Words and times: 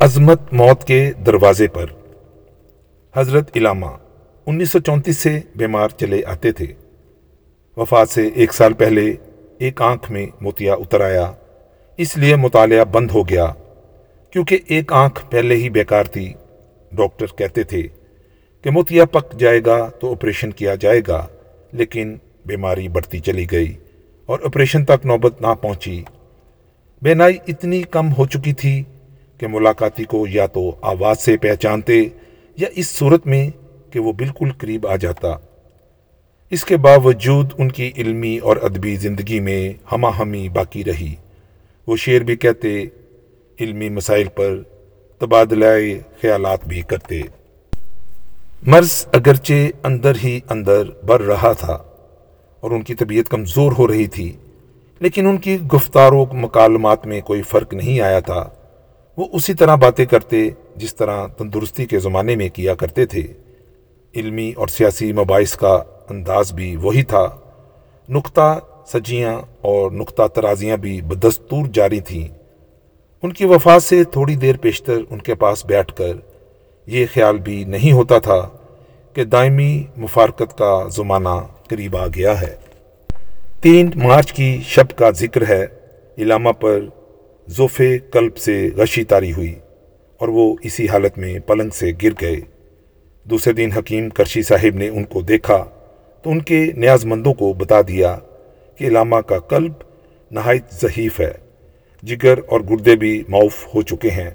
عظمت 0.00 0.52
موت 0.52 0.84
کے 0.84 1.12
دروازے 1.26 1.68
پر۔ 1.68 1.86
حضرت 3.16 3.50
علامہ 3.56 3.86
انیس 4.46 4.70
سو 4.70 4.78
چونتیس 4.78 5.18
سے 5.18 5.40
بیمار 5.56 5.88
چلے 5.88 6.22
آتے 6.26 6.52
تھے۔ 6.52 6.66
وفات 7.76 8.08
سے 8.08 8.28
ایک 8.34 8.52
سال 8.52 8.72
پہلے 8.72 9.14
ایک 9.58 9.82
آنکھ 9.82 10.12
میں 10.12 10.26
موتیا 10.40 10.74
اتر 10.74 11.00
آیا۔ 11.00 11.32
اس 11.96 12.16
لیے 12.16 12.36
مطالعہ 12.36 12.84
بند 12.84 13.10
ہو 13.10 13.28
گیا۔ 13.28 13.52
کیونکہ 14.30 14.58
ایک 14.66 14.92
آنکھ 14.92 15.30
پہلے 15.30 15.54
ہی 15.54 15.70
بیکار 15.70 16.04
تھی۔ 16.04 16.32
ڈاکٹر 16.92 17.26
کہتے 17.26 17.62
تھے 17.62 17.82
کہ 18.62 18.70
موتیا 18.70 19.04
پک 19.04 19.32
جائے 19.38 19.60
گا 19.66 19.88
تو 19.88 20.12
آپریشن 20.12 20.50
کیا 20.50 20.74
جائے 20.74 21.00
گا، 21.08 21.26
لیکن 21.72 22.16
بیماری 22.46 22.88
بڑھتی 22.88 23.18
چلی 23.18 23.46
گئی 23.50 23.74
اور 24.26 24.40
آپریشن 24.44 24.84
تک 24.84 25.06
نوبت 25.06 25.40
نہ 25.40 25.54
پہنچی۔ 25.60 26.04
بینائی 27.02 27.38
اتنی 27.48 27.82
کم 27.82 28.12
ہو 28.12 28.26
چکی 28.26 28.52
تھی 28.52 28.82
کہ 29.38 29.46
ملاقاتی 29.46 30.04
کو 30.04 30.26
یا 30.28 30.46
تو 30.46 30.74
آواز 30.82 31.20
سے 31.20 31.36
پہچانتے 31.36 32.02
یا 32.56 32.68
اس 32.74 32.88
صورت 32.90 33.26
میں 33.26 33.50
کہ 33.92 34.00
وہ 34.00 34.12
بالکل 34.12 34.50
قریب 34.58 34.86
آ 34.86 34.96
جاتا۔ 34.96 35.28
اس 36.50 36.64
کے 36.64 36.76
باوجود 36.76 37.52
ان 37.58 37.70
کی 37.70 37.92
علمی 37.96 38.38
اور 38.38 38.56
ادبی 38.62 38.96
زندگی 38.96 39.40
میں 39.40 39.72
ہمہ 39.92 40.06
ہمی 40.18 40.48
باقی 40.48 40.84
رہی۔ 40.84 41.14
وہ 41.86 41.96
شعر 41.96 42.20
بھی 42.20 42.36
کہتے، 42.36 42.84
علمی 43.60 43.88
مسائل 43.88 44.28
پر 44.28 44.62
تبادلہ 45.18 45.66
خیالات 46.22 46.68
بھی 46.68 46.80
کرتے۔ 46.80 47.20
مرض 48.62 49.06
اگرچہ 49.12 49.52
اندر 49.82 50.12
ہی 50.24 50.40
اندر 50.48 50.82
بڑھ 51.06 51.22
رہا 51.22 51.52
تھا 51.52 51.78
اور 52.60 52.70
ان 52.70 52.82
کی 52.82 52.94
طبیعت 52.94 53.28
کمزور 53.28 53.72
ہو 53.78 53.88
رہی 53.88 54.06
تھی، 54.06 54.32
لیکن 55.00 55.26
ان 55.26 55.36
کی 55.36 55.58
گفتار 55.74 56.12
و 56.12 56.24
مکالمات 56.32 57.06
میں 57.06 57.20
کوئی 57.20 57.42
فرق 57.42 57.74
نہیں 57.74 58.00
آیا 58.00 58.20
تھا۔ 58.20 58.48
وہ 59.18 59.26
اسی 59.32 59.54
طرح 59.54 59.74
باتیں 59.74 60.06
کرتے 60.06 60.50
جس 60.76 60.94
طرح 60.94 61.26
تندرستی 61.26 61.86
کے 61.86 61.98
زمانے 61.98 62.36
میں 62.36 62.48
کیا 62.48 62.74
کرتے 62.74 63.06
تھے۔ 63.06 63.26
علمی 64.14 64.52
اور 64.56 64.68
سیاسی 64.68 65.12
مباحث 65.12 65.56
کا 65.56 65.82
انداز 66.10 66.52
بھی 66.52 66.76
وہی 66.76 67.02
تھا۔ 67.02 67.36
نقطہ 68.08 68.58
سجیاں 68.86 69.40
اور 69.60 69.90
نقطہ 69.90 70.22
ترازیاں 70.34 70.76
بھی 70.76 71.00
بدستور 71.00 71.66
جاری 71.66 72.00
تھیں۔ 72.00 72.28
ان 73.22 73.32
کی 73.32 73.44
وفات 73.44 73.82
سے 73.82 74.04
تھوڑی 74.04 74.34
دیر 74.34 74.56
پیشتر 74.56 74.98
ان 75.10 75.18
کے 75.18 75.34
پاس 75.34 75.66
بیٹھ 75.66 75.94
کر 75.94 76.12
یہ 76.86 77.06
خیال 77.14 77.38
بھی 77.38 77.64
نہیں 77.64 77.92
ہوتا 77.92 78.18
تھا 78.18 78.48
کہ 79.12 79.24
دائمی 79.24 79.84
مفارکت 79.96 80.58
کا 80.58 80.88
زمانہ 80.90 81.42
قریب 81.68 81.96
آ 81.96 82.06
گیا 82.06 82.40
ہے۔ 82.40 82.56
تین 83.60 83.90
مارچ 83.94 84.32
کی 84.32 84.60
شب 84.66 84.98
کا 84.98 85.10
ذکر 85.10 85.48
ہے، 85.48 85.66
علامہ 86.18 86.50
پر 86.50 86.80
زوفے 87.48 87.98
قلب 87.98 88.36
سے 88.36 88.68
غشی 88.76 89.04
تاری 89.04 89.32
ہوئی 89.32 89.54
اور 90.16 90.28
وہ 90.28 90.56
اسی 90.62 90.88
حالت 90.88 91.18
میں 91.18 91.38
پلنگ 91.38 91.70
سے 91.70 91.92
گر 92.02 92.08
گئے۔ 92.20 92.36
دوسرے 93.24 93.52
دن 93.52 93.72
حکیم 93.72 94.08
کرشی 94.08 94.42
صاحب 94.42 94.76
نے 94.76 94.88
ان 94.88 95.04
کو 95.04 95.20
دیکھا 95.20 95.64
تو 96.22 96.30
ان 96.30 96.42
کے 96.42 96.66
نیاز 96.76 97.04
مندوں 97.04 97.34
کو 97.34 97.52
بتا 97.52 97.80
دیا 97.80 98.18
کہ 98.76 98.84
علامہ 98.84 99.16
کا 99.16 99.38
قلب 99.38 99.72
نہایت 100.30 100.74
ضعیف 100.74 101.20
ہے، 101.20 101.30
جگر 102.02 102.38
اور 102.46 102.60
گردے 102.70 102.96
بھی 102.96 103.22
معاف 103.28 103.66
ہو 103.74 103.82
چکے 103.82 104.10
ہیں۔ 104.10 104.30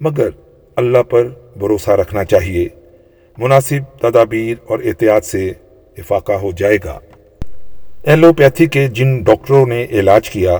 مگر 0.00 0.28
اللہ 0.76 1.02
پر 1.02 1.28
بھروسہ 1.58 1.90
رکھنا 1.90 2.24
چاہیے، 2.24 2.68
مناسب 3.38 3.98
تدابیر 4.00 4.54
اور 4.66 4.78
احتیاط 4.84 5.24
سے 5.24 5.52
افاقہ 5.98 6.32
ہو 6.32 6.50
جائے 6.56 6.78
گا۔ 6.84 6.98
ایلوپیتھی 8.02 8.66
کے 8.66 8.86
جن 8.88 9.18
ڈاکٹروں 9.18 9.66
نے 9.66 9.86
علاج 9.90 10.30
کیا 10.30 10.58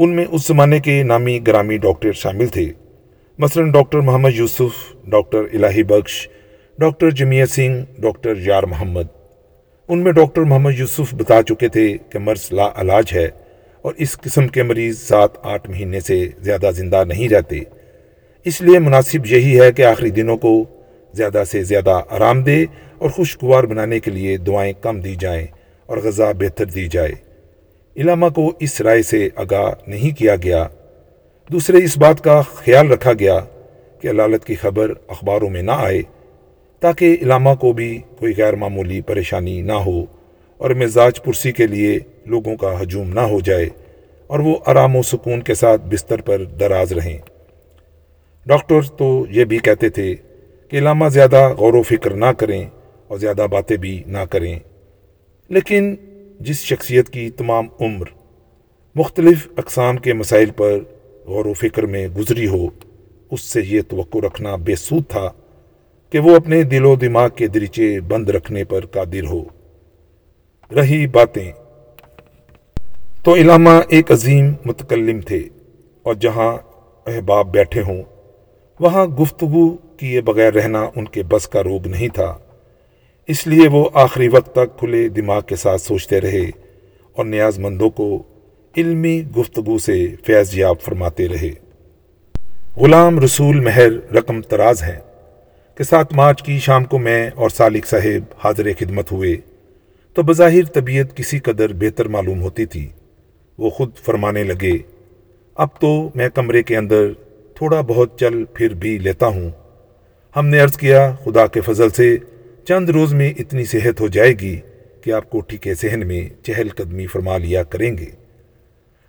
ان 0.00 0.16
میں 0.16 0.24
اس 0.30 0.46
زمانے 0.46 0.80
کے 0.80 1.02
نامی 1.02 1.40
گرامی 1.46 1.76
ڈاکٹر 1.76 2.12
شامل 2.12 2.46
تھے۔ 2.46 2.72
مثلا 3.38 3.70
ڈاکٹر 3.70 3.98
محمد 3.98 4.34
یوسف، 4.34 4.94
ڈاکٹر 5.04 5.38
الہی 5.52 5.82
بخش، 5.82 6.28
ڈاکٹر 6.78 7.10
جمیہ 7.10 7.44
سنگھ، 7.44 8.00
ڈاکٹر 8.00 8.34
یار 8.36 8.62
محمد۔ 8.62 9.02
ان 9.88 9.98
میں 9.98 10.12
ڈاکٹر 10.12 10.42
محمد 10.42 10.70
یوسف 10.78 11.14
بتا 11.14 11.42
چکے 11.42 11.68
تھے 11.68 11.96
کہ 12.10 12.18
مرض 12.18 12.52
لا 12.52 12.68
علاج 12.76 13.04
ہے 13.12 13.28
اور 13.82 13.94
اس 13.96 14.18
قسم 14.18 14.48
کے 14.48 14.62
مریض 14.62 14.98
سات 14.98 15.30
آٹھ 15.42 15.70
مہینے 15.70 16.00
سے 16.00 16.28
زیادہ 16.38 16.70
زندہ 16.74 17.04
نہیں 17.06 17.28
رہتے۔ 17.28 17.58
اس 18.44 18.60
لیے 18.60 18.78
مناسب 18.78 19.26
یہی 19.26 19.60
ہے 19.60 19.72
کہ 19.72 19.82
آخری 19.82 20.10
دنوں 20.10 20.36
کو 20.36 20.64
زیادہ 21.12 21.42
سے 21.50 21.62
زیادہ 21.62 22.00
آرام 22.10 22.42
دے 22.42 22.64
اور 22.98 23.10
خوشگوار 23.10 23.64
بنانے 23.64 24.00
کے 24.00 24.10
لیے 24.10 24.36
دعائیں 24.36 24.72
کم 24.80 25.00
دی 25.00 25.14
جائیں 25.14 25.46
اور 25.86 25.96
غذا 25.96 26.32
بہتر 26.32 26.64
دی 26.64 26.88
جائے۔ 26.88 27.29
علامہ 27.96 28.26
کو 28.34 28.52
اس 28.60 28.80
رائے 28.80 29.02
سے 29.02 29.28
آگاہ 29.36 29.70
نہیں 29.86 30.18
کیا 30.18 30.36
گیا۔ 30.36 30.66
دوسرے 31.52 31.76
اس 31.84 31.98
بات 31.98 32.24
کا 32.24 32.40
خیال 32.40 32.92
رکھا 32.92 33.12
گیا 33.12 33.38
کہ 34.00 34.08
علالت 34.08 34.44
کی 34.44 34.54
خبر 34.54 34.92
اخباروں 35.08 35.50
میں 35.50 35.62
نہ 35.62 35.70
آئے 35.70 36.02
تاکہ 36.80 37.16
علامہ 37.22 37.50
کو 37.60 37.72
بھی 37.72 38.00
کوئی 38.18 38.34
غیر 38.36 38.54
معمولی 38.54 39.00
پریشانی 39.00 39.60
نہ 39.60 39.72
ہو 39.72 40.04
اور 40.56 40.70
مزاج 40.70 41.22
پرسی 41.22 41.52
کے 41.52 41.66
لیے 41.66 41.98
لوگوں 42.26 42.56
کا 42.56 42.82
ہجوم 42.82 43.12
نہ 43.12 43.20
ہو 43.20 43.40
جائے 43.40 43.68
اور 44.26 44.38
وہ 44.38 44.56
آرام 44.66 44.96
و 44.96 45.02
سکون 45.02 45.42
کے 45.42 45.54
ساتھ 45.54 45.82
بستر 45.82 46.20
پر 46.20 46.44
دراز 46.44 46.92
رہیں۔ 46.92 47.18
ڈاکٹر 48.46 48.82
تو 48.82 49.26
یہ 49.30 49.44
بھی 49.44 49.58
کہتے 49.58 49.88
تھے 49.88 50.14
کہ 50.68 50.76
علامہ 50.76 51.08
زیادہ 51.08 51.48
غور 51.58 51.74
و 51.74 51.82
فکر 51.82 52.10
نہ 52.10 52.32
کریں 52.38 52.66
اور 53.08 53.18
زیادہ 53.18 53.46
باتیں 53.50 53.76
بھی 53.76 54.02
نہ 54.06 54.24
کریں۔ 54.30 54.58
لیکن 55.48 55.96
جس 56.40 56.56
شخصیت 56.56 57.08
کی 57.08 57.30
تمام 57.30 57.66
عمر 57.80 58.06
مختلف 58.94 59.48
اقسام 59.56 59.96
کے 59.96 60.12
مسائل 60.12 60.50
پر 60.50 60.78
غور 61.26 61.44
و 61.44 61.52
فکر 61.52 61.82
میں 61.82 62.08
گزری 62.08 62.46
ہو، 62.46 62.66
اس 63.30 63.40
سے 63.40 63.60
یہ 63.64 63.80
توقع 63.88 64.18
رکھنا 64.26 64.56
بے 64.56 64.76
سود 64.76 65.02
تھا 65.08 65.30
کہ 66.10 66.18
وہ 66.18 66.36
اپنے 66.36 66.62
دل 66.62 66.84
و 66.84 66.96
دماغ 66.96 67.28
کے 67.28 67.46
دریچے 67.46 68.00
بند 68.00 68.30
رکھنے 68.30 68.64
پر 68.64 68.86
قادر 68.86 69.26
ہو۔ 69.26 69.44
رہی 70.74 71.06
باتیں۔ 71.06 71.52
تو 73.24 73.34
علامہ 73.34 73.70
ایک 73.88 74.12
عظیم 74.12 74.52
متکلم 74.64 75.20
تھے 75.20 75.48
اور 76.02 76.14
جہاں 76.14 76.58
احباب 77.06 77.52
بیٹھے 77.52 77.82
ہوں، 77.82 78.02
وہاں 78.80 79.06
گفتگو 79.06 79.76
کیے 79.76 80.20
بغیر 80.20 80.52
رہنا 80.52 80.90
ان 80.96 81.04
کے 81.04 81.22
بس 81.22 81.48
کا 81.48 81.62
روگ 81.62 81.86
نہیں 81.86 82.08
تھا۔ 82.08 82.38
اس 83.30 83.46
لیے 83.46 83.68
وہ 83.68 83.88
آخری 83.94 84.28
وقت 84.28 84.52
تک 84.52 84.78
کھلے 84.78 85.08
دماغ 85.08 85.40
کے 85.40 85.56
ساتھ 85.56 85.80
سوچتے 85.80 86.20
رہے 86.20 86.50
اور 87.12 87.24
نیاز 87.24 87.58
مندوں 87.58 87.90
کو 87.90 88.22
علمی 88.76 89.22
گفتگو 89.36 89.78
سے 89.78 90.14
فیض 90.26 90.50
یاب 90.52 90.80
فرماتے 90.80 91.28
رہے۔ 91.28 91.50
غلام 92.76 93.20
رسول 93.20 93.60
مہر 93.60 94.14
رقم 94.14 94.40
تراز 94.42 94.82
ہیں 94.82 94.98
کہ 95.74 95.84
سات 95.84 96.12
مارچ 96.12 96.42
کی 96.42 96.58
شام 96.58 96.84
کو 96.84 96.98
میں 96.98 97.30
اور 97.34 97.50
سالک 97.50 97.86
صاحب 97.86 98.34
حاضر 98.44 98.66
خدمت 98.78 99.12
ہوئے 99.12 99.36
تو 100.14 100.22
بظاہر 100.22 100.64
طبیعت 100.64 101.16
کسی 101.16 101.38
قدر 101.38 101.72
بہتر 101.72 102.08
معلوم 102.08 102.42
ہوتی 102.42 102.66
تھی۔ 102.66 102.88
وہ 103.58 103.70
خود 103.70 103.90
فرمانے 103.94 104.44
لگے، 104.44 104.76
اب 105.54 105.68
تو 105.80 106.08
میں 106.14 106.28
کمرے 106.28 106.62
کے 106.62 106.76
اندر 106.76 107.06
تھوڑا 107.54 107.80
بہت 107.80 108.18
چل 108.20 108.44
پھر 108.44 108.74
بھی 108.74 108.98
لیتا 108.98 109.26
ہوں۔ 109.26 109.50
ہم 110.36 110.46
نے 110.46 110.60
عرض 110.60 110.76
کیا، 110.76 111.14
خدا 111.24 111.46
کے 111.46 111.60
فضل 111.60 111.90
سے 111.90 112.16
چند 112.64 112.88
روز 112.88 113.14
میں 113.14 113.32
اتنی 113.38 113.64
صحت 113.64 114.00
ہو 114.00 114.08
جائے 114.08 114.32
گی 114.32 114.60
کہ 115.00 115.12
آپ 115.12 115.30
کوٹھی 115.30 115.58
کے 115.58 115.74
سہن 115.74 116.06
میں 116.06 116.44
چہل 116.44 116.68
قدمی 116.68 117.06
فرما 117.06 117.38
لیا 117.38 117.62
کریں 117.62 117.98
گے۔ 117.98 118.06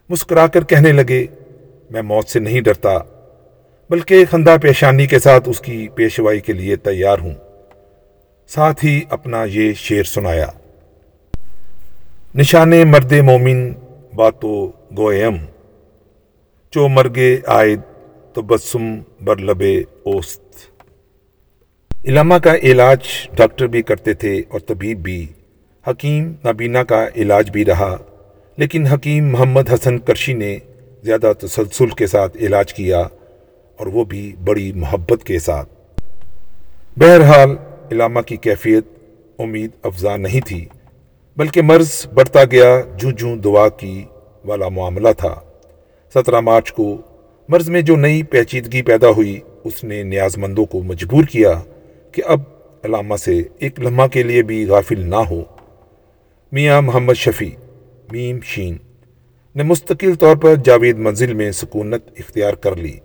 مسکرا 0.10 0.48
کر 0.48 0.64
کہنے 0.64 0.92
لگے، 0.92 1.26
میں 1.90 2.02
موت 2.02 2.28
سے 2.28 2.40
نہیں 2.40 2.62
ڈرتا، 2.62 2.98
بلکہ 3.90 4.26
خندہ 4.30 4.56
پیشانی 4.62 5.06
کے 5.06 5.20
ساتھ 5.20 5.50
اس 5.50 5.60
کی 5.60 5.88
پیشوائی 5.96 6.40
کے 6.40 6.54
لیے 6.54 6.76
تیار 6.76 7.20
ہوں۔ 7.20 7.34
ساتھ 8.48 8.86
ہی 8.86 9.02
اپنا 9.10 9.44
یہ 9.44 9.74
شعر 9.74 10.04
سنایا۔ 10.04 10.48
نشان 12.36 12.70
مرد 12.70 13.12
مومن 13.12 13.74
باتو 14.16 14.72
گویم 14.98 15.36
چو 16.72 16.88
مرگے 16.88 17.38
آئے 17.46 17.76
تو 18.34 18.42
بسم 18.42 19.00
بر 19.22 19.38
لبے 19.38 19.80
اوست۔ 19.80 20.42
علامہ 22.08 22.36
کا 22.36 22.56
علاج 22.56 23.00
ڈاکٹر 23.36 23.68
بھی 23.68 23.82
کرتے 23.82 24.14
تھے 24.14 24.42
اور 24.50 24.60
طبیب 24.60 25.00
بھی۔ 25.00 25.28
حکیم 25.88 26.34
نابینا 26.44 26.84
کا 26.84 27.06
علاج 27.16 27.52
بھی 27.52 27.66
رہا، 27.66 27.98
لیکن 28.58 28.86
حکیم 28.88 29.28
محمد 29.30 29.70
حسن 29.74 29.98
کرشی 30.00 30.34
نے 30.34 30.58
زیادہ 31.04 31.32
تسلسل 31.40 31.88
کے 31.88 32.08
ساتھ 32.08 32.38
علاج 32.38 32.74
کیا 32.74 33.00
اور 33.78 33.88
وہ 33.88 34.06
بھی 34.06 34.36
بڑی 34.44 34.72
محبت 34.72 35.24
کے 35.24 35.40
ساتھ۔ 35.40 35.70
بہرحال، 36.98 37.56
علامہ 37.92 38.22
کی 38.22 38.36
کیفیت 38.36 38.86
امید 39.40 39.72
افزا 39.84 40.18
نہیں 40.18 40.48
تھی، 40.48 40.66
بلکہ 41.38 41.62
مرض 41.62 42.08
بڑھتا 42.14 42.44
گیا، 42.52 42.82
جوں 42.98 43.12
جوں 43.12 43.36
دعا 43.36 43.70
کی 43.70 44.04
والا 44.46 44.70
معاملہ 44.70 45.10
تھا۔ 45.18 45.36
سترہ 46.14 46.40
مارچ 46.40 46.72
کو 46.72 46.98
مرض 47.50 47.70
میں 47.70 47.82
جو 47.82 47.96
نئی 47.96 48.24
پیچیدگی 48.24 48.82
پیدا 48.82 49.10
ہوئی، 49.10 49.40
اس 49.64 49.84
نے 49.84 50.04
نیاز 50.04 50.38
مندوں 50.38 50.66
کو 50.66 50.84
مجبور 50.84 51.24
کیا۔ 51.24 51.62
کہ 52.12 52.22
اب 52.26 52.40
علامہ 52.84 53.16
سے 53.16 53.44
ایک 53.60 53.80
لمحہ 53.80 54.08
کے 54.08 54.24
لیے 54.24 54.44
بھی 54.44 54.66
غافل 54.66 55.00
نہ 55.00 55.16
ہو 55.16 55.44
میاں 56.52 56.82
محمد 56.82 57.14
شفیع، 57.14 57.50
میم 58.12 58.40
شین 58.44 58.78
نے 59.56 59.64
مستقل 59.64 60.16
طور 60.16 60.36
پر 60.36 60.56
جاوید 60.56 60.98
منزل 60.98 61.34
میں 61.34 61.52
سکونت 61.52 62.04
اختیار 62.20 62.54
کر 62.54 62.76
لی۔ 62.76 62.98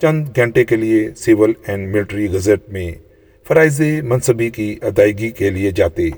چند 0.00 0.28
گھنٹے 0.36 0.64
کے 0.64 0.76
لیے 0.76 1.10
سول 1.16 1.52
اینڈ 1.66 1.94
ملٹری 1.94 2.32
گزٹ 2.32 2.70
میں 2.70 2.90
فرائض 3.48 3.80
منصبی 3.80 4.50
کی 4.50 4.78
ادائیگی 4.82 5.30
کے 5.30 5.50
لیے 5.50 5.70
جاتے۔ 5.70 6.08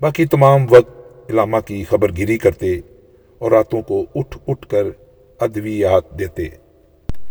باقی 0.00 0.24
تمام 0.24 0.66
وقت 0.70 1.30
علامہ 1.30 1.56
کی 1.66 1.84
خبر 1.84 2.12
گیری 2.16 2.38
کرتے 2.38 2.80
اور 3.38 3.50
راتوں 3.50 3.82
کو 3.82 4.04
اٹھ 4.14 4.38
اٹھ 4.48 4.68
کر 4.68 4.84
ادویات 5.40 6.18
دیتے۔ 6.18 6.48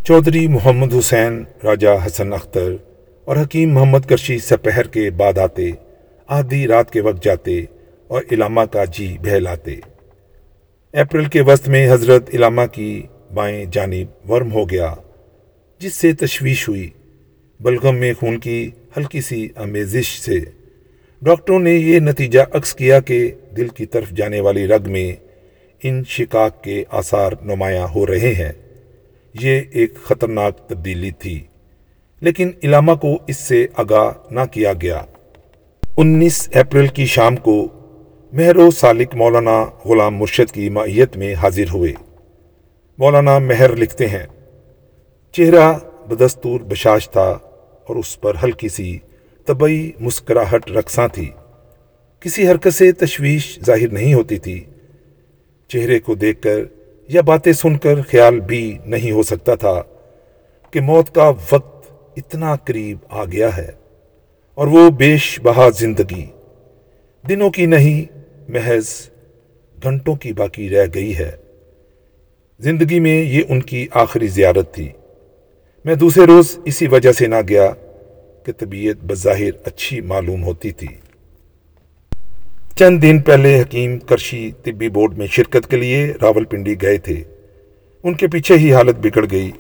چودھری 0.04 0.48
محمد 0.48 0.94
حسین، 1.00 1.44
راجہ 1.64 1.98
حسن 2.06 2.34
اختر 2.34 2.76
اور 3.26 3.38
حکیم 3.38 3.74
محمد 3.74 4.00
کرشی 4.10 4.40
سپہر 4.40 4.88
کے 4.88 5.10
بعد 5.10 5.38
آتے، 5.38 5.72
آدھی 6.28 6.68
رات 6.68 6.92
کے 6.92 7.02
وقت 7.02 7.24
جاتے 7.24 7.62
اور 8.08 8.24
علامہ 8.32 8.62
کا 8.62 8.86
جی 8.86 9.18
بہلاتے۔ 9.22 9.76
اپریل 10.94 11.26
کے 11.26 11.42
وسط 11.42 11.70
میں 11.70 11.94
حضرت 11.94 12.30
علامہ 12.34 12.62
کی 12.72 13.04
بائیں 13.34 13.66
جانب 13.72 14.32
ورم 14.32 14.52
ہو 14.52 14.70
گیا، 14.70 14.94
جس 15.80 15.94
سے 15.94 16.14
تشویش 16.14 16.70
ہوئی۔ 16.70 16.90
بلغم 17.60 17.96
میں 17.96 18.14
خون 18.14 18.40
کی 18.40 18.72
ہلکی 18.98 19.22
سی 19.22 19.48
امیزش 19.56 20.22
سے۔ 20.22 20.40
ڈاکٹروں 21.22 21.60
نے 21.60 21.72
یہ 21.72 22.00
نتیجہ 22.00 22.40
عکس 22.52 22.76
کیا 22.76 23.00
کہ 23.00 23.32
دل 23.58 23.68
کی 23.68 23.86
طرف 23.86 24.10
جانے 24.10 24.40
والی 24.40 24.68
رگ 24.68 24.92
میں 24.92 25.14
ان 25.84 26.04
شکاک 26.08 26.64
کے 26.64 26.84
آثار 26.90 27.32
نمایاں 27.42 27.88
ہو 27.96 28.08
رہے 28.08 28.34
ہیں۔ 28.34 28.52
یہ 29.34 29.62
ایک 29.72 29.94
خطرناک 30.04 30.70
تبدیلی 30.70 31.12
تھی۔ 31.12 31.44
لیکن 32.22 32.52
علامہ 32.64 32.94
کو 32.94 33.18
اس 33.28 33.38
سے 33.38 33.66
آگاہ 33.78 34.34
نہ 34.34 34.40
کیا 34.52 34.74
گیا۔ 34.82 35.02
انیس 35.98 36.50
اپریل 36.54 36.88
کی 36.88 37.06
شام 37.06 37.36
کو 37.36 37.68
مہر 38.34 38.58
و 38.58 38.72
سالک 38.72 39.16
مولانا 39.16 39.66
غلام 39.86 40.16
مرشد 40.16 40.52
کی 40.52 40.70
معیت 40.70 41.18
میں 41.18 41.34
حاضر 41.34 41.70
ہوئے۔ 41.74 41.94
مولانا 42.98 43.40
مہر 43.40 43.76
لکھتے 43.76 44.08
ہیں، 44.08 44.26
چہرہ 45.32 45.74
بدستور 46.10 46.60
بشاش 46.60 47.10
تھا 47.10 47.30
اور 47.88 47.96
اس 47.96 48.22
پر 48.22 48.34
ہلکی 48.44 48.70
سی 48.70 48.98
طبعی 49.46 49.92
مسکراہٹ 50.00 50.72
رقصاں 50.72 51.08
تھی 51.08 51.30
کسی 52.20 52.48
حرکت 52.48 52.74
سے 52.74 52.92
تشویش 52.92 53.60
ظاہر 53.66 53.92
نہیں 53.92 54.14
ہوتی 54.14 54.38
تھی۔ 54.38 54.64
چہرے 55.68 56.00
کو 56.00 56.16
دیکھ 56.16 56.42
کر 56.42 56.60
یا 57.08 57.22
باتیں 57.22 57.54
سن 57.54 57.78
کر 57.78 58.02
خیال 58.02 58.40
بھی 58.40 58.78
نہیں 58.86 59.12
ہو 59.12 59.24
سکتا 59.24 59.56
تھا 59.56 59.82
کہ 60.72 60.82
موت 60.82 61.16
کا 61.16 61.32
وقت 61.52 61.75
اتنا 62.16 62.56
قریب 62.56 62.98
آ 63.10 63.26
گیا 63.26 63.58
ہے 63.58 63.72
اور 64.56 64.68
وہ 64.68 64.90
بیش 64.90 65.40
بہا 65.44 65.70
زندگی۔ 65.70 66.26
دنوں 67.30 67.50
کی 67.50 67.66
نہیں، 67.66 68.20
محض 68.50 69.10
گھنٹوں 69.84 70.16
کی 70.16 70.34
باقی 70.34 70.70
رہ 70.70 70.86
گئی 70.94 71.18
ہے۔ 71.18 71.32
زندگی 72.60 73.00
میں 73.00 73.24
یہ 73.24 73.42
ان 73.50 73.62
کی 73.62 73.88
آخری 73.92 74.28
زیارت 74.28 74.74
تھی۔ 74.74 74.90
میں 75.86 75.96
دوسرے 75.96 76.26
روز 76.26 76.60
اسی 76.66 76.88
وجہ 76.88 77.12
سے 77.12 77.28
نہ 77.28 77.36
گیا 77.50 77.72
کہ 78.44 78.52
طبیعت 78.58 79.06
بظاہر 79.06 79.50
اچھی 79.66 80.02
معلوم 80.02 80.44
ہوتی 80.44 80.72
تھی۔ 80.72 80.88
چند 82.76 83.02
دن 83.02 83.20
پہلے 83.20 83.62
حکیم 83.62 84.00
کرشی 84.00 84.52
طبی 84.64 84.90
بورڈ 84.90 85.18
میں 85.18 85.28
شرکت 85.28 85.72
کے 85.72 85.78
لیے 85.78 86.14
راول 86.22 86.46
پنڈی 86.46 86.82
گئے 86.82 86.98
تھے۔ 86.98 87.24
ان 88.04 88.14
کے 88.14 88.28
پیچھے 88.28 88.58
ہی 88.58 88.74
حالت 88.74 88.96
بگڑ 88.96 89.26
گئی۔ 89.32 89.52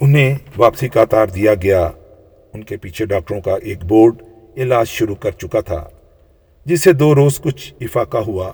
انہیں 0.00 0.34
واپسی 0.56 0.88
کا 0.88 1.04
تار 1.04 1.26
دیا 1.26 1.54
گیا۔ 1.54 1.90
ان 2.54 2.64
کے 2.64 2.76
پیچھے 2.76 3.06
ڈاکٹروں 3.06 3.40
کا 3.40 3.56
ایک 3.62 3.84
بورڈ 3.84 4.22
علاج 4.56 4.88
شروع 4.88 5.14
کر 5.14 5.30
چکا 5.30 5.60
تھا، 5.60 5.88
جس 6.64 6.82
سے 6.82 6.92
دو 6.92 7.14
روز 7.14 7.40
کچھ 7.40 7.74
افاقہ 7.80 8.18
ہوا، 8.18 8.52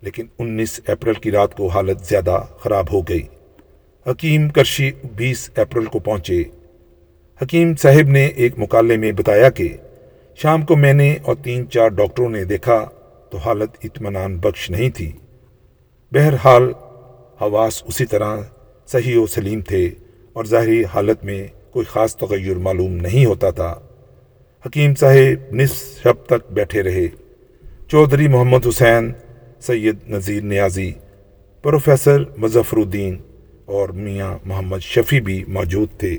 لیکن 0.00 0.26
انیس 0.38 0.80
اپریل 0.86 1.14
کی 1.14 1.30
رات 1.30 1.56
کو 1.56 1.66
حالت 1.66 2.00
زیادہ 2.00 2.42
خراب 2.58 2.92
ہو 2.92 3.00
گئی۔ 3.00 3.22
حکیم 4.06 4.48
کرشی 4.48 4.90
بیس 5.16 5.50
اپریل 5.56 5.84
کو 5.84 5.98
پہنچے۔ 5.98 6.42
حکیم 7.42 7.76
صاحب 7.76 8.08
نے 8.08 8.26
ایک 8.26 8.52
مقالے 8.56 8.96
میں 8.96 9.12
بتایا 9.12 9.50
کہ 9.50 9.76
شام 10.36 10.62
کو 10.62 10.76
میں 10.76 10.92
نے 10.92 11.16
اور 11.22 11.36
تین 11.42 11.70
چار 11.70 11.88
ڈاکٹروں 11.88 12.28
نے 12.28 12.44
دیکھا 12.44 12.88
تو 13.30 13.38
حالت 13.38 13.70
اطمینان 13.82 14.38
بخش 14.38 14.70
نہیں 14.70 14.90
تھی۔ 14.90 15.12
بہرحال 16.12 16.72
حواس 17.40 17.82
اسی 17.86 18.06
طرح 18.06 18.36
صحیح 18.86 19.18
و 19.18 19.26
سلیم 19.26 19.60
تھے۔ 19.60 19.90
اور 20.32 20.44
ظاہری 20.44 20.84
حالت 20.84 21.24
میں 21.24 21.46
کوئی 21.70 21.86
خاص 21.86 22.16
تغیر 22.16 22.56
معلوم 22.56 22.94
نہیں 22.94 23.26
ہوتا 23.26 23.50
تھا۔ 23.50 23.80
حکیم 24.66 24.94
صاحب 24.94 25.54
نصف 25.54 26.02
شب 26.02 26.14
تک 26.26 26.52
بیٹھے 26.52 26.82
رہے۔ 26.82 27.06
چودھری 27.88 28.28
محمد 28.28 28.66
حسین، 28.66 29.12
سید 29.60 29.96
نذیر 30.08 30.42
نیازی، 30.42 30.92
پروفیسر 31.62 32.22
مظفر 32.36 32.76
الدین 32.76 33.18
اور 33.64 33.88
میاں 33.88 34.38
محمد 34.44 34.78
شفیع 34.78 35.20
بھی 35.20 35.44
موجود 35.48 35.88
تھے۔ 35.98 36.16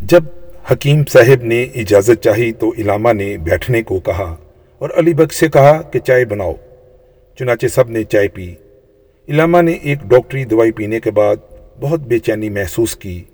جب 0.00 0.24
حکیم 0.72 1.02
صاحب 1.04 1.44
نے 1.44 1.62
اجازت 1.62 2.22
چاہی 2.22 2.52
تو 2.52 2.74
علامہ 2.78 3.12
نے 3.12 3.38
بیٹھنے 3.38 3.82
کو 3.82 4.00
کہا 4.00 4.36
اور 4.78 4.90
علی 4.96 5.14
بخش 5.14 5.36
سے 5.36 5.48
کہا 5.48 5.82
کہ 5.82 5.98
چائے 5.98 6.24
بناؤ۔ 6.24 6.52
چنانچہ 7.38 7.66
سب 7.66 7.90
نے 7.90 8.04
چائے 8.04 8.28
پی۔ 8.28 8.54
علامہ 9.28 9.62
نے 9.62 9.72
ایک 9.72 9.98
ڈاکٹری 10.02 10.44
دوائی 10.44 10.72
پینے 10.72 11.00
کے 11.00 11.10
بعد 11.10 11.36
بہت 11.80 12.00
بے 12.00 12.18
چینی 12.18 12.50
محسوس 12.50 12.96
کی۔ 12.96 13.24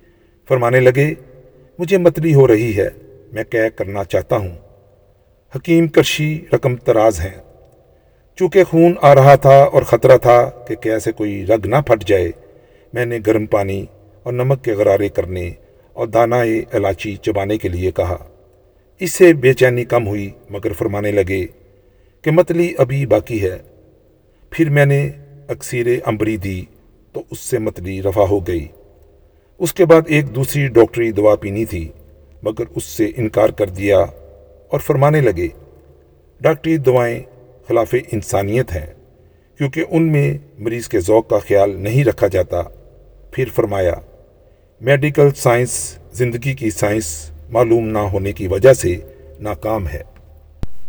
فرمانے 0.47 0.79
لگے، 0.79 1.13
مجھے 1.79 1.97
متلی 1.97 2.33
ہو 2.33 2.47
رہی 2.47 2.77
ہے، 2.77 2.89
میں 3.33 3.43
کیا 3.43 3.69
کرنا 3.69 4.03
چاہتا 4.03 4.37
ہوں۔ 4.37 4.57
حکیم 5.55 5.87
کرشی 5.87 6.45
رقم 6.53 6.75
تراز 6.75 7.19
ہیں۔ 7.19 7.41
چونکہ 8.35 8.63
خون 8.63 8.93
آ 9.01 9.15
رہا 9.15 9.35
تھا 9.35 9.63
اور 9.63 9.81
خطرہ 9.81 10.17
تھا 10.17 10.49
کہ 10.67 10.75
کیسے 10.75 11.11
کوئی 11.11 11.45
رگ 11.45 11.67
نہ 11.67 11.75
پھٹ 11.75 12.05
جائے، 12.05 12.31
میں 12.93 13.05
نے 13.05 13.19
گرم 13.27 13.45
پانی 13.45 13.85
اور 14.23 14.33
نمک 14.33 14.63
کے 14.63 14.71
غرارے 14.71 15.09
کرنے 15.09 15.51
اور 15.93 16.07
دانہ 16.07 16.35
علاچی 16.73 17.15
چبانے 17.15 17.57
کے 17.57 17.69
لیے 17.69 17.91
کہا۔ 17.91 18.25
اس 18.99 19.13
سے 19.13 19.33
بے 19.33 19.53
چینی 19.53 19.85
کم 19.85 20.07
ہوئی، 20.07 20.29
مگر 20.49 20.73
فرمانے 20.73 21.11
لگے 21.11 21.45
کہ 22.21 22.31
متلی 22.31 22.73
ابھی 22.77 23.05
باقی 23.05 23.43
ہے۔ 23.43 23.57
پھر 24.49 24.69
میں 24.69 24.85
نے 24.85 25.09
اکثیر 25.47 25.87
امبری 26.05 26.37
دی 26.37 26.61
تو 27.13 27.23
اس 27.31 27.39
سے 27.39 27.59
متلی 27.59 28.01
رفع 28.01 28.21
ہو 28.21 28.47
گئی۔ 28.47 28.67
اس 29.59 29.73
کے 29.73 29.85
بعد 29.85 30.01
ایک 30.07 30.35
دوسری 30.35 30.67
ڈاکٹری 30.67 31.11
دوا 31.11 31.35
پینی 31.35 31.65
تھی، 31.65 31.87
مگر 32.43 32.63
اس 32.75 32.83
سے 32.83 33.11
انکار 33.17 33.49
کر 33.49 33.69
دیا 33.69 33.99
اور 34.69 34.79
فرمانے 34.79 35.21
لگے، 35.21 35.47
ڈاکٹری 36.41 36.77
دوائیں 36.77 37.19
خلاف 37.67 37.95
انسانیت 38.11 38.71
ہیں، 38.71 38.85
کیونکہ 39.57 39.83
ان 39.89 40.11
میں 40.11 40.37
مریض 40.59 40.87
کے 40.87 40.99
ذوق 40.99 41.29
کا 41.29 41.37
خیال 41.37 41.75
نہیں 41.75 42.03
رکھا 42.03 42.27
جاتا۔ 42.27 42.61
پھر 43.31 43.45
فرمایا، 43.55 43.93
میڈیکل 44.81 45.29
سائنس، 45.35 45.97
زندگی 46.13 46.53
کی 46.53 46.69
سائنس 46.69 47.31
معلوم 47.49 47.87
نہ 47.87 47.97
ہونے 47.97 48.31
کی 48.31 48.47
وجہ 48.47 48.73
سے 48.73 48.95
ناکام 49.39 49.87
ہے۔ 49.87 50.03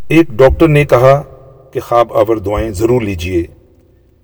ایک 0.08 0.26
ڈاکٹر 0.28 0.68
نے 0.68 0.84
کہا 0.84 1.22
کہ 1.72 1.80
خواب 1.80 2.12
آور 2.12 2.36
دعائیں 2.36 2.70
ضرور 2.70 3.02
لیجیے۔ 3.02 3.42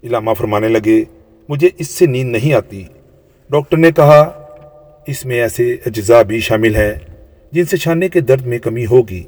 علامہ 0.02 0.30
فرمانے 0.38 0.68
لگے، 0.68 1.04
مجھے 1.48 1.68
اس 1.78 1.88
سے 1.88 2.06
نیند 2.06 2.32
نہیں 2.32 2.54
آتی۔ 2.54 2.84
ڈاکٹر 3.50 3.76
نے 3.76 3.92
کہا، 3.92 4.20
اس 5.06 5.26
میں 5.26 5.40
ایسے 5.40 5.76
اجزاء 5.86 6.22
بھی 6.22 6.40
شامل 6.40 6.76
ہیں 6.76 6.94
جن 7.52 7.64
سے 7.64 7.76
چھاننے 7.76 8.08
کے 8.08 8.20
درد 8.20 8.46
میں 8.46 8.58
کمی 8.58 8.86
ہوگی۔ 8.86 9.22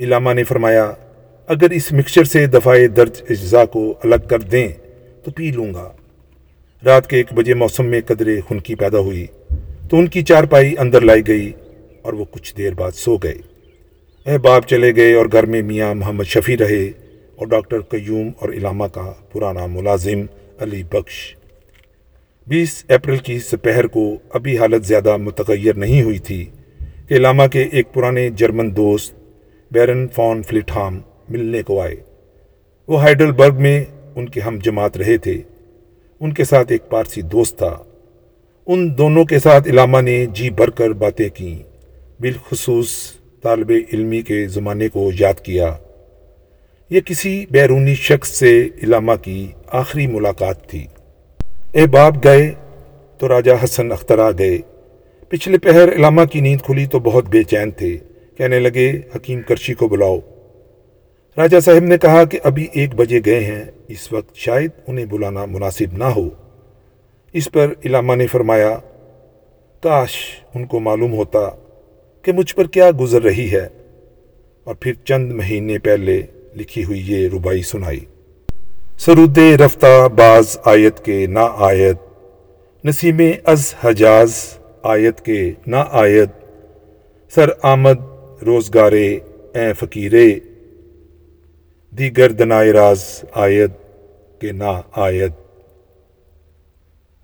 علامہ 0.00 0.32
نے 0.32 0.44
فرمایا، 0.44 0.92
اگر 1.46 1.70
اس 1.70 1.92
مکسچر 1.92 2.24
سے 2.24 2.46
دفاع 2.46 2.76
درد 2.96 3.16
اجزاء 3.30 3.64
کو 3.64 3.94
الگ 4.04 4.28
کر 4.30 4.38
دیں 4.38 4.68
تو 5.24 5.30
پی 5.30 5.50
لوں 5.50 5.74
گا۔ 5.74 5.92
رات 6.84 7.06
کے 7.06 7.16
ایک 7.16 7.32
بجے 7.32 7.54
موسم 7.54 7.86
میں 7.86 8.00
قدرے 8.06 8.40
خنکی 8.48 8.74
پیدا 8.74 8.98
ہوئی 8.98 9.26
تو 9.90 9.96
ان 9.96 10.06
کی 10.06 10.22
چار 10.22 10.44
پائی 10.44 10.74
اندر 10.78 11.00
لائی 11.00 11.26
گئی 11.26 11.52
اور 12.02 12.12
وہ 12.12 12.24
کچھ 12.30 12.56
دیر 12.56 12.74
بعد 12.74 12.90
سو 12.94 13.16
گئے۔ 13.16 13.34
احباب 14.26 14.62
چلے 14.62 14.96
گئے 14.96 15.14
اور 15.14 15.26
گھر 15.32 15.46
میں 15.46 15.62
میاں 15.62 15.94
محمد 15.94 16.24
شفیع 16.24 16.56
رہے 16.60 16.84
اور 17.36 17.46
ڈاکٹر 17.46 17.80
قیوم 17.80 18.30
اور 18.38 18.48
علامہ 18.48 18.84
کا 18.84 19.12
پرانا 19.32 19.66
ملازم 19.66 20.22
علی 20.58 20.82
بخش 20.82 21.36
بیس 22.50 22.84
اپریل 22.88 23.16
کی 23.16 23.38
سپہر 23.38 23.86
کو 23.86 24.16
ابھی 24.30 24.58
حالت 24.58 24.86
زیادہ 24.86 25.16
متغیر 25.16 25.74
نہیں 25.74 26.02
ہوئی 26.02 26.18
تھی 26.18 26.46
کہ 27.08 27.14
علامہ 27.14 27.42
کے 27.52 27.62
ایک 27.62 27.92
پرانے 27.92 28.30
جرمن 28.30 28.76
دوست 28.76 29.14
بیرن 29.70 30.08
فون 30.08 30.42
فلٹام 30.42 31.00
ملنے 31.28 31.62
کو 31.62 31.80
آئے۔ 31.80 31.94
وہ 32.88 33.00
ہائیڈل 33.00 33.32
برگ 33.32 33.54
میں 33.54 33.84
ان 34.14 34.28
کے 34.28 34.40
ہم 34.40 34.58
جماعت 34.62 34.96
رہے 34.96 35.16
تھے۔ 35.16 35.42
ان 36.20 36.32
کے 36.32 36.44
ساتھ 36.44 36.72
ایک 36.72 36.88
پارسی 36.88 37.22
دوست 37.22 37.58
تھا۔ 37.58 37.78
ان 38.66 38.98
دونوں 38.98 39.24
کے 39.24 39.38
ساتھ 39.38 39.68
علامہ 39.68 40.00
نے 40.00 40.26
جی 40.26 40.50
بھر 40.50 40.70
کر 40.70 40.90
باتیں 40.90 41.28
کیں۔ 41.28 41.58
بالخصوص 42.20 42.88
طالب 43.42 43.72
علمی 43.92 44.22
کے 44.22 44.46
زمانے 44.46 44.88
کو 44.88 45.10
یاد 45.20 45.40
کیا۔ 45.40 45.76
یہ 46.90 47.00
کسی 47.00 47.46
بیرونی 47.50 47.94
شخص 47.94 48.28
سے 48.30 48.68
علامہ 48.82 49.12
کی 49.22 49.46
آخری 49.66 50.06
ملاقات 50.06 50.68
تھی۔ 50.68 50.86
احباب 51.74 52.24
گئے 52.24 52.52
تو 53.18 53.28
راجہ 53.28 53.52
حسن 53.64 53.92
اختر 53.92 54.18
آ 54.18 54.30
گئے 54.30 54.58
پچھلے 55.28 55.58
پہر 55.58 55.92
علامہ 55.92 56.24
کی 56.24 56.40
نیند 56.40 56.60
کھلی 56.60 56.86
تو 56.86 56.98
بہت 56.98 57.24
بے 57.28 57.42
چین 57.42 57.70
تھے۔ 57.70 57.96
کہنے 58.36 58.58
لگے، 58.58 58.92
حکیم 59.16 59.40
کرشی 59.42 59.74
کو 59.74 59.88
بلاؤ۔ 59.88 60.18
راجہ 61.36 61.60
صاحب 61.60 61.84
نے 61.84 61.98
کہا 61.98 62.24
کہ 62.24 62.38
ابھی 62.42 62.66
ایک 62.72 62.94
بجے 62.94 63.20
گئے 63.26 63.44
ہیں، 63.44 63.64
اس 63.88 64.12
وقت 64.12 64.36
شاید 64.36 64.70
انہیں 64.86 65.04
بلانا 65.04 65.44
مناسب 65.44 65.98
نہ 65.98 66.04
ہو۔ 66.04 66.28
اس 67.32 67.50
پر 67.52 67.72
علامہ 67.84 68.14
نے 68.14 68.26
فرمایا، 68.26 68.78
کاش 69.80 70.10
ان 70.54 70.66
کو 70.66 70.80
معلوم 70.80 71.12
ہوتا 71.12 71.50
کہ 72.22 72.32
مجھ 72.32 72.54
پر 72.54 72.66
کیا 72.66 72.90
گزر 73.00 73.22
رہی 73.22 73.52
ہے۔ 73.52 73.68
اور 74.64 74.74
پھر 74.74 74.92
چند 75.04 75.32
مہینے 75.32 75.78
پہلے 75.78 76.22
لکھی 76.56 76.84
ہوئی 76.84 77.02
یہ 77.06 77.28
ربائی 77.28 77.62
سنائی۔ 77.62 78.00
سرود 79.06 79.38
رفتہ 79.38 80.08
باز 80.08 80.58
آیت 80.64 81.04
کے 81.04 81.26
نا 81.26 81.48
آیت، 81.56 81.96
نسیم 82.84 83.20
از 83.44 83.74
حجاز 83.84 84.58
آیت 84.82 85.20
کے 85.20 85.52
نا 85.66 85.84
آیت، 85.90 86.28
سر 87.34 87.48
آمد 87.62 87.98
روزگارے 88.46 89.18
اے 89.54 89.72
فقیرے 89.72 90.38
دیگر 91.90 92.30
دنائے 92.30 92.72
راز 92.72 93.24
آیت 93.34 93.70
کے 94.40 94.52
نا 94.52 94.82
آیت۔ 94.92 95.32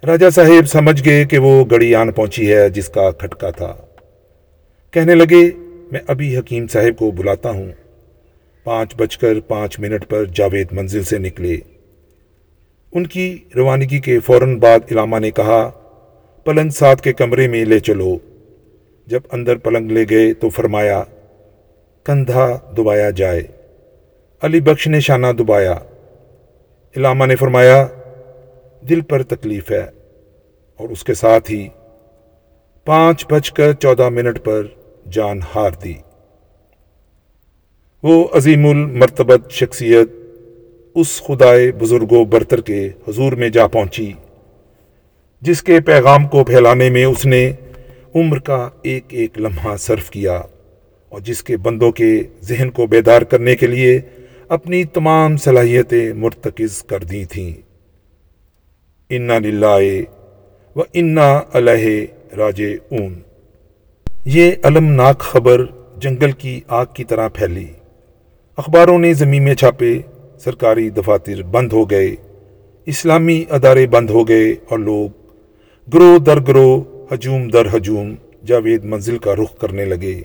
راجہ 0.05 0.31
صاحب 0.31 0.69
سمجھ 0.69 1.05
گئے 1.05 1.25
کہ 1.25 1.39
وہ 1.39 1.65
گڑی 1.71 1.95
آن 1.95 2.13
پہنچی 2.13 2.55
ہے 2.55 2.69
جس 2.69 2.89
کا 2.89 3.11
کھٹکا 3.11 3.51
تھا۔ 3.51 3.77
کہنے 4.91 5.15
لگے، 5.15 5.51
میں 5.93 6.01
ابھی 6.07 6.39
حکیم 6.39 6.67
صاحب 6.67 6.99
کو 6.99 7.11
بلاتا 7.11 7.51
ہوں۔ 7.51 7.73
پانچ 8.67 8.95
بج 8.97 9.19
کر 9.19 9.41
پانچ 9.41 9.81
منٹ 9.81 10.09
پر 10.09 10.25
جاوید 10.25 10.67
منزل 10.73 11.03
سے 11.03 11.19
نکلے۔ 11.19 11.57
ان 12.93 13.07
کی 13.07 13.39
روانگی 13.57 13.99
کے 13.99 14.21
فوراً 14.21 14.59
بعد 14.59 14.79
علامہ 14.91 15.19
نے 15.19 15.31
کہا، 15.31 15.71
پلنگ 16.45 16.71
ساتھ 16.71 17.03
کے 17.03 17.13
کمرے 17.13 17.49
میں 17.49 17.65
لے 17.65 17.81
چلو۔ 17.81 18.19
جب 19.07 19.21
اندر 19.33 19.57
پلنگ 19.57 19.91
لے 19.91 20.05
گئے 20.11 20.35
تو 20.35 20.49
فرمایا، 20.49 21.03
کندھا 22.05 22.59
دبایا 22.79 23.11
جائے۔ 23.11 23.43
علی 24.41 24.61
بخش 24.61 24.87
نے 24.87 25.01
شانہ 25.01 25.27
دبایا۔ 25.39 25.75
علامہ 26.97 27.27
نے 27.27 27.37
فرمایا، 27.37 27.87
دل 28.89 29.01
پر 29.01 29.23
تکلیف 29.23 29.71
ہے۔ 29.71 29.85
اور 30.77 30.89
اس 30.89 31.05
کے 31.05 31.15
ساتھ 31.15 31.51
ہی 31.51 31.69
پانچ 32.85 33.27
بج 33.27 33.53
کر 33.53 33.73
چودہ 33.73 34.09
منٹ 34.09 34.45
پر 34.45 34.63
جان 35.13 35.41
ہار 35.55 35.71
دی۔ 35.85 35.95
وہ 38.07 38.29
عظیم 38.33 38.67
المرتبت 38.67 39.51
شخصیت 39.51 40.11
اس 40.95 41.23
خدائے 41.23 41.73
بزرگ 41.73 42.13
و 42.13 42.25
برتر 42.25 42.61
کے 42.61 42.89
حضور 43.09 43.33
میں 43.33 43.49
جا 43.49 43.67
پہنچی، 43.67 44.13
جس 45.41 45.63
کے 45.63 45.81
پیغام 45.81 46.27
کو 46.29 46.45
پھیلانے 46.45 46.91
میں 46.91 47.05
اس 47.05 47.27
نے 47.27 47.53
عمر 48.15 48.39
کا 48.39 48.69
ایک 48.83 49.05
ایک 49.09 49.39
لمحہ 49.39 49.77
صرف 49.77 50.11
کیا 50.11 50.37
اور 51.09 51.21
جس 51.21 51.43
کے 51.43 51.57
بندوں 51.57 51.91
کے 51.93 52.23
ذہن 52.43 52.71
کو 52.71 52.87
بیدار 52.87 53.23
کرنے 53.23 53.57
کے 53.57 53.67
لیے 53.67 54.01
اپنی 54.49 54.85
تمام 54.85 55.37
صلاحیتیں 55.37 56.13
مرتکز 56.13 56.83
کر 56.83 57.05
دی 57.05 57.25
تھیں۔ 57.25 57.53
انا 59.11 59.39
للہ 59.39 59.81
و 60.77 60.83
انا 60.93 61.41
علیہ 61.53 62.07
راج 62.37 62.63
اون 62.91 63.15
یہ 64.25 64.53
المناک 64.63 65.19
خبر 65.19 65.65
جنگل 65.97 66.33
کی 66.33 66.61
آگ 66.69 66.87
کی 66.95 67.05
طرح 67.05 67.29
پھیلی۔ 67.29 67.67
اخباروں 68.57 68.99
نے 68.99 69.15
زمین 69.15 69.45
میں 69.45 69.55
چھاپے، 69.55 69.99
سرکاری 70.39 70.91
دفاتر 70.91 71.43
بند 71.43 71.73
ہو 71.73 71.91
گئے، 71.91 72.15
اسلامی 72.87 73.45
ادارے 73.51 73.87
بند 73.87 74.11
ہو 74.11 74.29
گئے 74.29 74.55
اور 74.69 74.79
لوگ 74.79 75.09
گروہ 75.95 76.19
در 76.19 76.41
گروہ، 76.41 76.83
ہجوم 77.15 77.49
در 77.49 77.67
ہجوم 77.77 78.15
جاوید 78.47 78.85
منزل 78.85 79.19
کا 79.19 79.35
رخ 79.35 79.59
کرنے 79.59 79.85
لگے۔ 79.85 80.21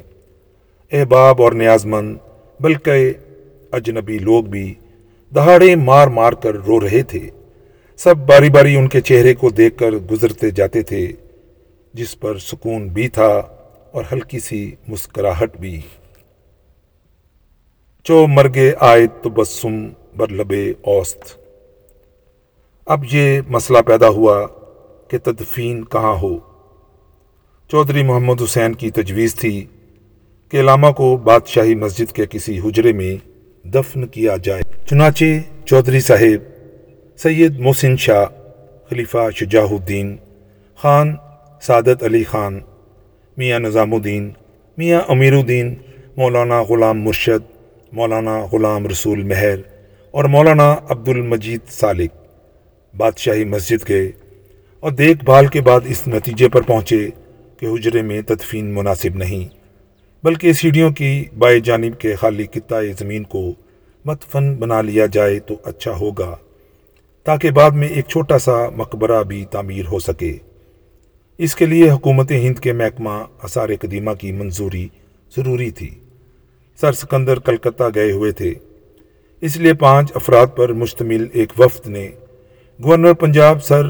احباب 0.91 1.41
اور 1.41 1.51
نیاز 1.51 1.85
مند 1.85 2.15
بلکہ 2.59 3.13
اجنبی 3.71 4.17
لوگ 4.17 4.43
بھی 4.43 4.73
دہاڑے 5.35 5.75
مار 5.75 6.07
مار 6.07 6.33
کر 6.33 6.55
رو 6.55 6.79
رہے 6.79 7.03
تھے۔ 7.03 7.29
سب 7.97 8.17
باری 8.17 8.49
باری 8.49 8.75
ان 8.75 8.87
کے 8.87 9.01
چہرے 9.01 9.33
کو 9.33 9.49
دیکھ 9.49 9.77
کر 9.77 9.91
گزرتے 9.91 10.51
جاتے 10.51 10.81
تھے، 10.81 11.11
جس 11.93 12.19
پر 12.19 12.37
سکون 12.37 12.87
بھی 12.87 13.07
تھا 13.07 13.41
اور 13.91 14.03
ہلکی 14.11 14.39
سی 14.39 14.75
مسکراہٹ 14.87 15.57
بھی۔ 15.57 15.81
چو 18.03 18.27
مرگے 18.27 18.73
آئے 18.79 19.07
تو 19.21 19.29
بسم 19.29 19.89
بر 20.17 20.27
لبے 20.27 20.73
اوست۔ 20.81 21.23
اب 22.85 23.03
یہ 23.11 23.41
مسئلہ 23.49 23.77
پیدا 23.79 24.07
ہوا 24.07 24.47
کہ 25.07 25.17
تدفین 25.23 25.85
کہاں 25.85 26.15
ہو۔ 26.21 26.39
چودھری 27.67 28.03
محمد 28.03 28.41
حسین 28.41 28.73
کی 28.73 28.91
تجویز 28.91 29.35
تھی 29.35 29.65
کہ 30.49 30.59
علامہ 30.59 30.91
کو 30.91 31.17
بادشاہی 31.17 31.75
مسجد 31.75 32.11
کے 32.11 32.25
کسی 32.29 32.59
حجرے 32.59 32.93
میں 32.93 33.15
دفن 33.67 34.07
کیا 34.07 34.37
جائے۔ 34.43 34.61
چنانچہ 34.89 35.25
چودھری 35.65 35.99
صاحب 35.99 36.41
سید 37.17 37.59
محسن 37.59 37.97
شاہ، 37.97 38.25
خلیفہ 38.89 39.29
شجاہ 39.35 39.67
الدین 39.71 40.17
خان 40.75 41.15
سعادت 41.61 42.03
علی 42.03 42.23
خان، 42.23 42.59
میاں 43.37 43.59
نظام 43.59 43.93
الدین 43.93 44.31
میاں 44.77 45.01
امیر 45.07 45.33
الدین 45.33 45.75
مولانا 46.17 46.61
غلام 46.61 47.01
مرشد 47.01 47.50
مولانا 47.91 48.37
غلام 48.51 48.87
رسول 48.87 49.23
مہر 49.23 49.59
اور 50.13 50.23
مولانا 50.23 50.75
عبد 50.89 51.09
المجید 51.09 51.61
سالک 51.69 52.11
بادشاہی 52.93 53.43
مسجد 53.45 53.87
گئے 53.89 54.11
اور 54.83 54.91
دیکھ 54.91 55.23
بھال 55.23 55.47
کے 55.47 55.61
بعد 55.61 55.79
اس 55.85 56.07
نتیجے 56.07 56.49
پر 56.49 56.61
پہنچے 56.61 57.09
کہ 57.57 57.65
حجرے 57.65 58.01
میں 58.01 58.21
تدفین 58.21 58.73
مناسب 58.73 59.15
نہیں، 59.15 59.47
بلکہ 60.23 60.53
سیڑھیوں 60.53 60.91
کی 60.91 61.25
بائیں 61.37 61.59
جانب 61.59 61.99
کے 61.99 62.13
خالی 62.15 62.45
قطعہ 62.45 62.81
زمین 62.99 63.23
کو 63.23 63.41
متفن 64.05 64.53
بنا 64.55 64.81
لیا 64.81 65.05
جائے 65.05 65.39
تو 65.39 65.55
اچھا 65.63 65.91
ہوگا، 65.91 66.35
تاکہ 67.25 67.51
بعد 67.51 67.71
میں 67.71 67.87
ایک 67.87 68.07
چھوٹا 68.07 68.37
سا 68.39 68.57
مقبرہ 68.69 69.23
بھی 69.23 69.43
تعمیر 69.45 69.85
ہو 69.85 69.99
سکے۔ 69.99 70.37
اس 71.39 71.55
کے 71.55 71.65
لیے 71.65 71.89
حکومت 71.91 72.31
ہند 72.31 72.59
کے 72.59 72.73
محکمہ 72.73 73.23
اثار 73.43 73.69
قدیمہ 73.81 74.13
کی 74.13 74.31
منظوری 74.31 74.87
ضروری 75.35 75.69
تھی۔ 75.71 75.89
سر 76.81 76.91
سکندر 76.91 77.39
کلکتہ 77.39 77.83
گئے 77.95 78.11
ہوئے 78.11 78.31
تھے۔ 78.31 78.53
اس 79.41 79.57
لیے 79.57 79.73
پانچ 79.73 80.11
افراد 80.15 80.47
پر 80.55 80.73
مشتمل 80.73 81.27
ایک 81.33 81.49
وفد 81.59 81.87
نے 81.87 82.09
گورنر 82.83 83.13
پنجاب 83.13 83.63
سر 83.63 83.83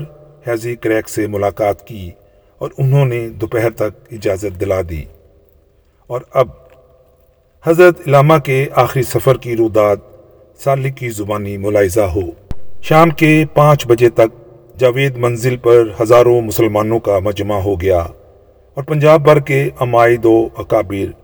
حیضی 0.48 0.76
کریک 0.76 1.10
سے 1.10 1.28
ملاقات 1.28 1.88
کی 1.88 2.12
اور 2.58 2.70
انہوں 2.78 3.06
نے 3.06 3.30
دوپہر 3.30 3.70
تک 3.70 4.12
اجازت 4.12 4.60
دلا 4.60 4.82
دی۔ 4.90 5.04
اور 6.08 6.22
اب 6.34 6.48
حضرت 7.64 8.00
علامہ 8.08 8.34
کے 8.46 8.66
آخری 8.76 9.04
سفر 9.04 9.38
کی 9.38 9.58
روداد 9.58 9.96
سالک 10.64 10.98
کی 10.98 11.10
زبانی 11.10 11.58
ملاحظہ 11.58 12.02
ہو۔ 12.02 12.22
شام 12.82 13.10
کے 13.10 13.46
پانچ 13.54 13.88
بجے 13.88 14.10
تک 14.10 14.50
جاوید 14.80 15.18
منزل 15.18 15.58
پر 15.58 15.84
ہزاروں 16.02 16.42
مسلمانوں 16.42 17.00
کا 17.00 17.20
مجمع 17.20 17.56
ہو 17.56 17.82
گیا 17.82 18.00
اور 18.74 18.84
پنجاب 18.84 19.24
بھر 19.24 19.40
کے 19.40 19.70
عمائد 19.80 20.26
و 20.26 20.48
اکابر 20.58 21.21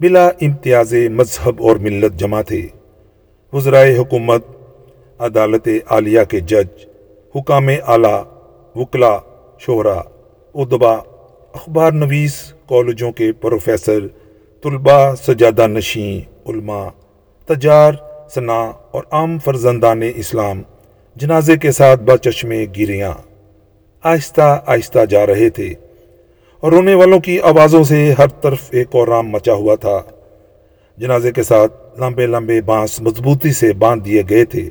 بلا 0.00 0.28
امتیاز 0.40 0.94
مذہب 0.94 1.62
اور 1.62 1.76
ملت 1.76 2.18
جمع 2.18 2.42
تھے۔ 2.42 2.66
وزرائے 3.52 3.96
حکومت، 3.96 4.44
عدالت 5.18 5.68
عالیہ 5.86 6.20
کے 6.28 6.40
جج، 6.40 6.86
حکام 7.36 7.68
اعلیٰ 7.86 8.24
وکلا 8.74 9.18
شہرا 9.58 10.00
ادبا 10.54 10.92
اخبار 11.52 11.92
نویس، 11.92 12.52
کالجوں 12.68 13.12
کے 13.12 13.32
پروفیسر، 13.32 14.06
طلباء، 14.62 15.14
سجادہ 15.14 15.66
نشیں، 15.66 16.48
علماء، 16.48 16.88
تجار 17.46 17.92
ثنا 18.34 18.72
اور 18.90 19.02
عام 19.10 19.38
فرزندان 19.38 20.02
اسلام 20.16 20.62
جنازے 21.16 21.56
کے 21.56 21.72
ساتھ 21.72 22.02
بچشمے 22.02 22.66
گیریاں۔ 22.76 23.12
آہستہ 24.02 24.62
آہستہ 24.66 25.04
جا 25.04 25.26
رہے 25.26 25.50
تھے۔ 25.50 25.74
رونے 26.62 26.94
والوں 26.94 27.20
کی 27.20 27.40
آوازوں 27.40 27.84
سے 27.84 28.14
ہر 28.18 28.26
طرف 28.26 28.58
ایک 28.70 28.86
اور 28.90 29.08
رام 29.08 29.28
مچا 29.28 29.52
ہوا 29.52 29.74
تھا۔ 29.74 30.02
جنازے 30.96 31.32
کے 31.32 31.42
ساتھ 31.42 32.00
لمبے 32.00 32.26
لمبے 32.26 32.60
بانس 32.60 33.00
مضبوطی 33.00 33.52
سے 33.52 33.72
باندھ 33.72 34.04
دیے 34.04 34.22
گئے 34.30 34.44
تھے 34.44 34.68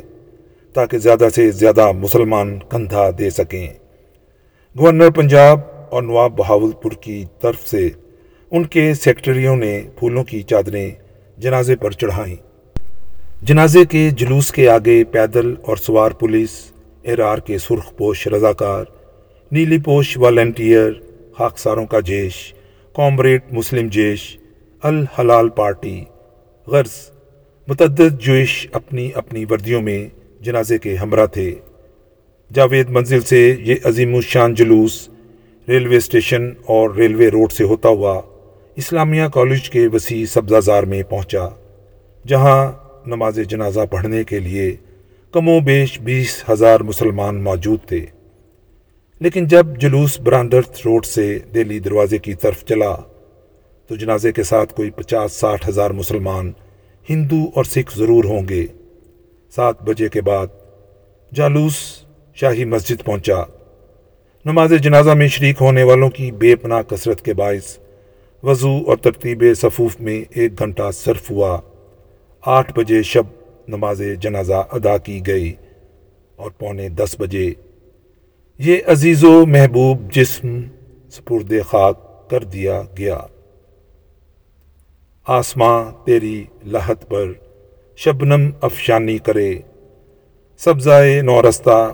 تاکہ 0.73 0.97
زیادہ 0.97 1.27
سے 1.35 1.51
زیادہ 1.51 1.91
مسلمان 1.91 2.59
کندھا 2.69 3.09
دے 3.19 3.29
سکیں۔ 3.29 3.67
گورنر 4.77 5.09
پنجاب 5.09 5.59
اور 5.89 6.03
نواب 6.03 6.37
بہاول 6.37 6.71
پور 6.71 6.91
کی 6.91 7.25
طرف 7.41 7.67
سے 7.67 7.89
ان 8.51 8.63
کے 8.63 8.93
سیکٹریوں 8.93 9.55
نے 9.55 9.81
پھولوں 9.99 10.23
کی 10.23 10.41
چادریں 10.41 10.91
جنازے 11.37 11.75
پر 11.75 11.91
چڑھائیں۔ 11.91 12.35
جنازے 13.41 13.85
کے 13.85 14.09
جلوس 14.09 14.51
کے 14.51 14.69
آگے 14.69 15.03
پیدل 15.03 15.53
اور 15.61 15.77
سوار 15.77 16.11
پولیس 16.11 16.49
ارار 17.03 17.37
کے 17.37 17.57
سرخ 17.57 17.97
پوش 17.97 18.27
رضاکار، 18.27 18.85
نیلی 19.51 19.77
پوش 19.79 20.17
والنٹیئر 20.17 20.91
خاکساروں 21.39 21.85
کا 21.85 21.99
جیش 21.99 22.53
کامریٹ 22.93 23.43
مسلم 23.51 23.87
جیش، 23.87 24.37
الحلال 24.83 25.49
پارٹی۔ 25.49 26.03
غرض، 26.67 27.11
متعدد 27.67 28.19
جوش 28.19 28.67
اپنی 28.71 29.09
اپنی 29.15 29.45
وردیوں 29.49 29.81
میں 29.81 30.07
جنازے 30.41 30.77
کے 30.77 30.95
ہمراہ 30.95 31.25
تھے۔ 31.25 31.55
جاوید 32.53 32.89
منزل 32.89 33.21
سے 33.21 33.55
یہ 33.59 33.75
عظیم 33.83 34.15
الشان 34.15 34.53
جلوس 34.53 35.09
ریلوے 35.67 35.97
اسٹیشن 35.97 36.49
اور 36.65 36.89
ریلوے 36.89 37.27
روڈ 37.27 37.51
سے 37.51 37.63
ہوتا 37.63 37.89
ہوا 37.89 38.21
اسلامیہ 38.75 39.27
کالج 39.33 39.69
کے 39.69 39.87
وسیع 39.93 40.25
سبزہ 40.25 40.59
زار 40.59 40.83
میں 40.83 41.03
پہنچا، 41.03 41.47
جہاں 42.27 42.71
نماز 43.05 43.39
جنازہ 43.49 43.85
پڑھنے 43.91 44.23
کے 44.23 44.39
لیے 44.39 44.75
کم 45.31 45.49
و 45.49 45.59
بیش 45.59 45.99
بیس 45.99 46.43
ہزار 46.49 46.79
مسلمان 46.79 47.43
موجود 47.43 47.79
تھے۔ 47.87 48.05
لیکن 49.19 49.47
جب 49.47 49.77
جلوس 49.77 50.19
برانڈرتھ 50.19 50.81
روڈ 50.85 51.05
سے 51.05 51.39
دہلی 51.55 51.79
دروازے 51.79 52.17
کی 52.17 52.33
طرف 52.33 52.65
چلا، 52.65 52.95
تو 53.87 53.95
جنازے 53.95 54.31
کے 54.31 54.43
ساتھ 54.43 54.73
کوئی 54.73 54.89
پچاس 54.89 55.33
ساٹھ 55.33 55.69
ہزار 55.69 55.91
مسلمان 55.91 56.51
ہندو 57.09 57.49
اور 57.55 57.63
سکھ 57.63 57.97
ضرور 57.97 58.23
ہوں 58.23 58.41
گے۔ 58.49 58.65
سات 59.55 59.81
بجے 59.81 60.09
کے 60.09 60.21
بعد 60.21 60.47
جالوس 61.33 61.75
شاہی 62.35 62.65
مسجد 62.65 63.05
پہنچا۔ 63.05 63.43
نماز 64.45 64.73
جنازہ 64.81 65.11
میں 65.11 65.27
شریک 65.27 65.55
ہونے 65.61 65.83
والوں 65.83 66.09
کی 66.09 66.31
بے 66.31 66.55
پناہ 66.55 66.81
کثرت 66.81 67.21
کے 67.21 67.33
باعث 67.33 67.77
وضو 68.43 68.77
اور 68.87 68.97
ترتیب 68.97 69.43
صفوف 69.55 69.99
میں 69.99 70.23
ایک 70.29 70.59
گھنٹہ 70.59 70.91
صرف 70.93 71.31
ہوا۔ 71.31 71.61
آٹھ 72.41 72.73
بجے 72.75 73.03
شب 73.03 73.23
نماز 73.67 74.01
جنازہ 74.19 74.67
ادا 74.71 74.97
کی 74.97 75.21
گئی 75.27 75.53
اور 76.35 76.51
پونے 76.51 76.89
دس 76.89 77.15
بجے 77.19 77.53
یہ 78.61 78.77
عزیز 78.87 79.23
و 79.23 79.45
محبوب 79.45 80.11
جسم 80.11 80.61
سپرد 81.11 81.53
خاک 81.65 82.29
کر 82.29 82.43
دیا 82.43 82.81
گیا۔ 82.97 83.19
آسماں 85.27 85.91
تیری 86.05 86.45
لہت 86.65 87.09
پر 87.09 87.31
شبنم 87.95 88.49
افشانی 88.61 89.17
کرے۔ 89.17 89.59
سبزائے 90.57 91.21
نورستہ 91.21 91.93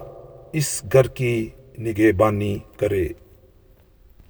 اس 0.53 0.83
گھر 0.93 1.07
کی 1.07 1.49
نگہ 1.79 2.11
بانی 2.11 2.59
کرے۔ 2.77 3.07